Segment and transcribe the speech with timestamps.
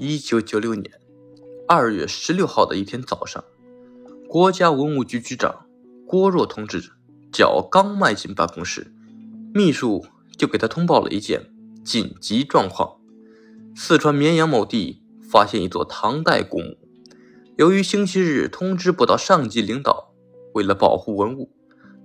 [0.00, 0.92] 一九九六年
[1.66, 3.42] 二月十六号的一天早上，
[4.28, 5.66] 国家文物局局长
[6.06, 6.92] 郭若同志
[7.32, 8.94] 脚刚迈进办公室，
[9.52, 10.06] 秘书
[10.36, 11.50] 就给他通报了一件
[11.84, 13.00] 紧急状况：
[13.74, 16.78] 四川绵阳某地发现一座唐代古墓。
[17.56, 20.14] 由于星期日通知不到上级领导，
[20.54, 21.50] 为了保护文物，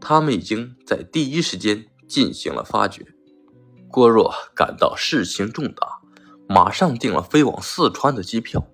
[0.00, 3.06] 他们已经在第一时间进行了发掘。
[3.90, 6.00] 郭若感到事情重大，
[6.48, 8.66] 马上订了飞往四川的机票，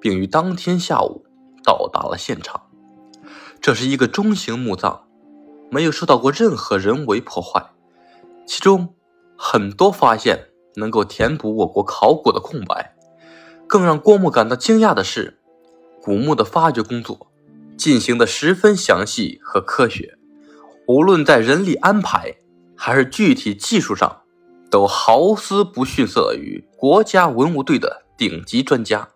[0.00, 1.24] 并于当天下午
[1.64, 2.62] 到达了现场。
[3.60, 5.04] 这是一个中型墓葬，
[5.70, 7.70] 没有受到过任何人为破坏，
[8.46, 8.94] 其中
[9.36, 12.96] 很多发现能够填补我国考古的空白。
[13.66, 15.38] 更让郭牧感到惊讶的是。
[16.04, 17.30] 古墓的发掘工作
[17.76, 20.18] 进行的十分详细和科学，
[20.88, 22.38] 无论在人力安排
[22.76, 24.21] 还是具体技术上，
[24.72, 29.06] 都毫丝不逊色于国家文物队的顶级专家。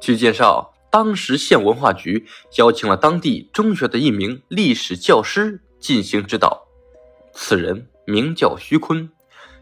[0.00, 2.24] 据介绍，当时县文化局
[2.58, 6.68] 邀请了当地中学的一名历史教师进行指导，
[7.32, 9.10] 此人名叫徐坤，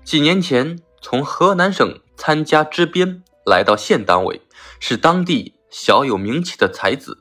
[0.05, 4.42] 几年前从河南省参加支边来到县党委，
[4.78, 5.55] 是当地。
[5.70, 7.17] 小有名气的才子，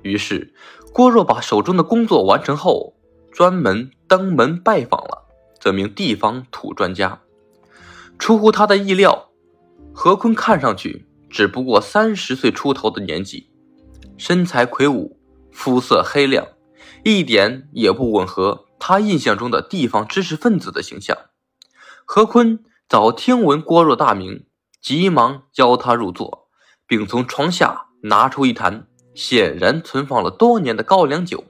[0.00, 0.54] 于是
[0.90, 2.94] 郭若把手中的工作完成后，
[3.30, 5.27] 专门登门拜访了
[5.68, 7.20] 这名地方土专家。
[8.18, 9.28] 出乎他的意料，
[9.92, 13.50] 何坤看上去只不过三十岁出头的年纪，
[14.16, 15.20] 身材魁梧，
[15.52, 16.48] 肤色黑亮，
[17.04, 21.14] 一点也不吻合他印象中的地方知识分子的形象。
[22.06, 24.46] 何坤早听闻郭若大名，
[24.80, 26.48] 急忙邀他入座。
[26.86, 31.44] 并从床下拿出一坛显然存放了多年的高粱酒，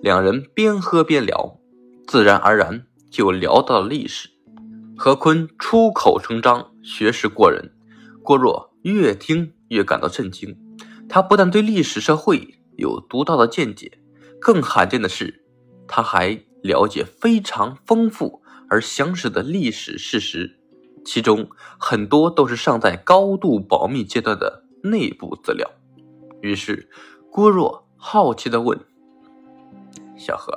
[0.00, 1.58] 两人边喝边聊，
[2.06, 4.30] 自然而然就聊到了历史。
[4.96, 7.72] 何坤出口成章，学识过人，
[8.22, 10.56] 郭若越听越感到震惊。
[11.08, 13.90] 他不但对历史社会有独到的见解，
[14.40, 15.44] 更罕见的是，
[15.88, 20.58] 他还了解非常丰富而详实的历史事实。
[21.04, 21.48] 其中
[21.78, 25.68] 很多都是尚在高度保密阶段的内部资料。
[26.42, 26.88] 于是，
[27.30, 28.78] 郭若好奇地问
[30.14, 30.52] ：“小何，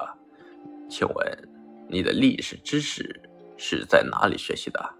[0.90, 1.50] 请问
[1.94, 3.22] 你的历史知识
[3.56, 4.94] 是在哪里学习的？”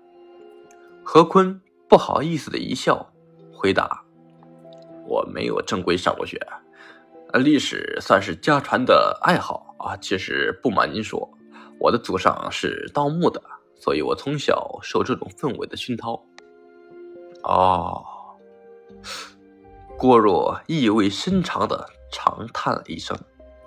[1.04, 1.60] 何坤
[1.90, 3.12] 不好意思的一笑，
[3.52, 4.06] 回答
[5.06, 6.40] ：“我没有正规上过学，
[7.34, 9.98] 历史算是家传的爱好啊。
[9.98, 11.30] 其实不瞒您说，
[11.80, 13.42] 我的祖上是盗墓的。”
[13.76, 16.14] 所以我从小受这种氛围的熏陶。
[17.44, 18.02] 哦，
[19.98, 23.18] 郭若意味深长的长叹了一声，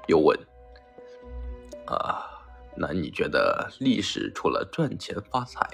[0.07, 0.35] 又问：“，
[2.77, 5.69] 那你觉得历史除了赚钱发财，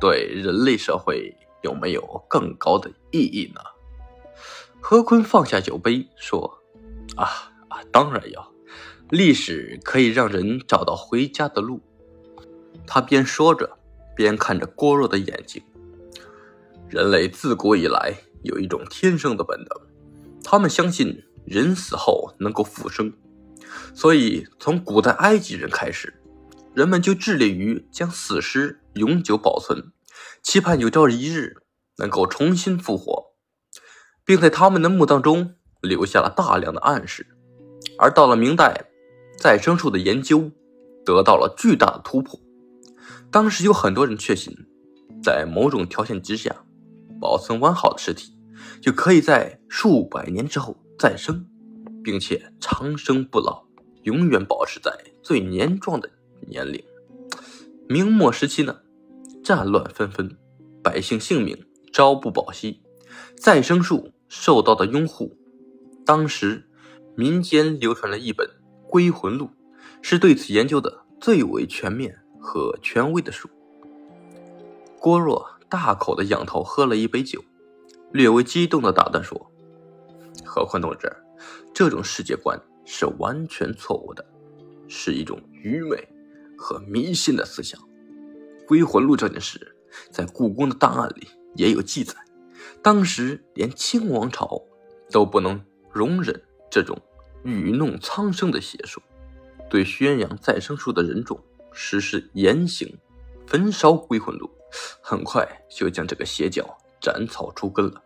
[0.00, 3.60] 对人类社会有没有更高的意义呢？”
[4.80, 6.60] 何坤放下酒杯说
[7.16, 8.52] ：“啊啊，当然要，
[9.10, 11.80] 历史可以让人找到回家的路。”
[12.86, 13.78] 他边说着，
[14.14, 15.62] 边看着郭若的眼睛。
[16.88, 18.14] 人类自古以来
[18.44, 19.68] 有一种天生的本能，
[20.42, 23.12] 他们相信人死后能够复生，
[23.94, 26.17] 所以从古代埃及人开始，
[26.78, 29.90] 人们就致力于将死尸永久保存，
[30.44, 31.56] 期盼有朝一日
[31.96, 33.32] 能够重新复活，
[34.24, 37.26] 并在他们的墓葬中留下了大量的暗示。
[37.98, 38.84] 而到了明代，
[39.36, 40.52] 再生术的研究
[41.04, 42.38] 得到了巨大的突破。
[43.28, 44.56] 当时有很多人确信，
[45.20, 46.64] 在某种条件之下，
[47.20, 48.38] 保存完好的尸体
[48.80, 51.44] 就可以在数百年之后再生，
[52.04, 53.64] 并且长生不老，
[54.04, 56.08] 永远保持在最年壮的
[56.48, 56.82] 年龄。
[57.88, 58.80] 明末时期呢，
[59.44, 60.36] 战乱纷纷，
[60.82, 62.82] 百姓性命朝不保夕，
[63.36, 65.36] 再生术受到的拥护。
[66.04, 66.68] 当时
[67.14, 68.46] 民间流传了一本
[68.88, 69.46] 《归魂录》，
[70.02, 72.18] 是对此研究的最为全面。
[72.40, 73.48] 和权威的书。
[74.98, 77.44] 郭若大口的仰头喝了一杯酒，
[78.12, 79.50] 略微激动的打断说
[80.46, 81.14] ：“何坤同志，
[81.74, 84.24] 这种世界观是完全错误的，
[84.86, 85.96] 是一种愚昧
[86.58, 87.80] 和迷信的思想。
[88.66, 89.74] 归魂录这件事，
[90.10, 92.14] 在故宫的档案里也有记载，
[92.82, 94.62] 当时连清王朝
[95.10, 97.00] 都不能容忍这种
[97.44, 99.00] 愚弄苍生的邪术，
[99.70, 101.42] 对宣扬再生术的人种。”
[101.80, 102.98] 实施严刑，
[103.46, 104.50] 焚烧归魂录，
[105.00, 106.66] 很快就将这个邪教
[107.00, 108.02] 斩草除根了。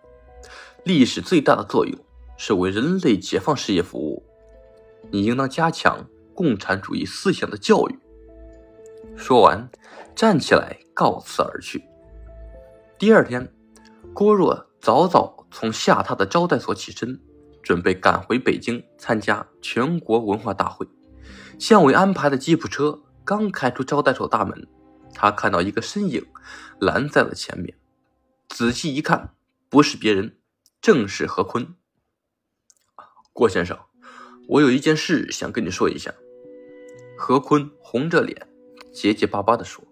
[0.85, 1.99] 历史最大的作用
[2.37, 4.23] 是为人类解放事业服务，
[5.11, 7.99] 你应当加强共产主义思想的教育。
[9.17, 9.71] 说完，
[10.15, 11.85] 站起来告辞而去。
[12.99, 13.53] 第二天，
[14.15, 17.21] 郭若早早从下榻的招待所起身，
[17.63, 20.87] 准备赶回北京参加全国文化大会。
[21.59, 24.67] 向伟安排的吉普车刚开出招待所大门，
[25.15, 26.27] 他看到一个身影
[26.81, 27.77] 拦在了前面。
[28.49, 29.35] 仔细一看，
[29.69, 30.39] 不是别人，
[30.81, 31.75] 正是何坤。
[33.33, 33.79] 郭先生，
[34.49, 36.13] 我有一件事想跟你说一下。
[37.17, 38.49] 何坤红着脸，
[38.93, 39.83] 结结巴巴地说：“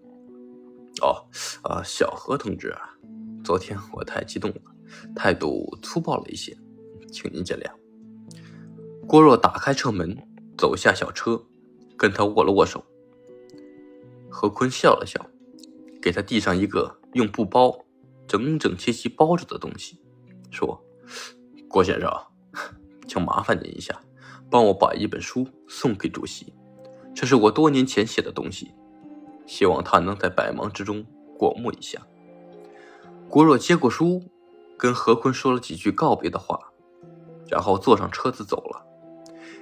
[1.01, 1.25] 哦，
[1.63, 2.95] 啊，小何同志啊，
[3.43, 4.61] 昨天我太激动了。”
[5.15, 6.57] 态度粗暴了一些，
[7.11, 7.71] 请您见谅。
[9.07, 10.17] 郭若打开车门，
[10.57, 11.41] 走下小车，
[11.97, 12.83] 跟他握了握手。
[14.29, 15.25] 何坤笑了笑，
[16.01, 17.85] 给他递上一个用布包
[18.27, 19.99] 整整齐齐包着的东西，
[20.51, 20.81] 说
[21.69, 22.11] ：“郭先生，
[23.07, 23.97] 请麻烦您一下，
[24.49, 26.53] 帮我把一本书送给主席。
[27.15, 28.73] 这是我多年前写的东西，
[29.51, 31.05] 希望他能在百忙之中
[31.37, 31.99] 过目一下。”
[33.27, 34.23] 郭若接过书。
[34.77, 36.59] 跟何坤说了几句告别的话，
[37.47, 38.83] 然后坐上车子走了。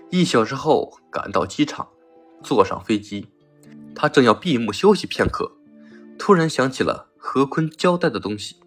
[0.10, 1.90] 一小时后赶到机场，
[2.42, 3.28] 坐上飞机，
[3.94, 5.52] 他正要闭目休息片刻，
[6.18, 8.62] 突然想起了何坤交代的东西。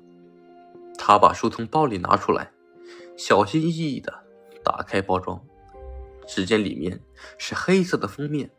[0.98, 2.52] 他把书从包里拿出来，
[3.16, 4.12] 小心翼翼地
[4.62, 5.40] 打开包装，
[6.26, 7.00] 只见里面
[7.38, 8.50] 是黑色的封面，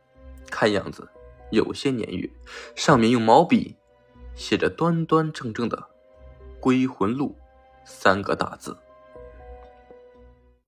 [0.50, 1.08] 看样子
[1.52, 2.30] 有些年月，
[2.76, 3.76] 上面用毛笔
[4.36, 5.88] 写着端端正正的
[6.60, 7.36] “归魂路”。
[7.86, 8.78] 三个大字。